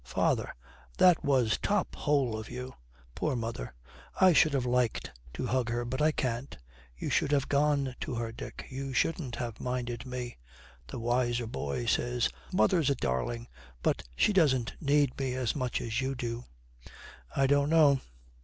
[0.03, 0.51] 'Father,
[0.97, 2.73] that was top hole of you!
[3.13, 3.75] Poor mother,
[4.19, 6.57] I should have liked to hug her; but I can't.'
[6.97, 10.39] 'You should have gone to her, Dick; you shouldn't have minded me.'
[10.87, 13.47] The wiser boy says, 'Mother's a darling,
[13.83, 16.45] but she doesn't need me as much as you do.'
[17.35, 18.01] 'I don't know.'